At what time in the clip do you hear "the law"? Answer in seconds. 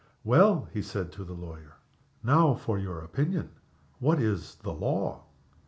4.55-5.25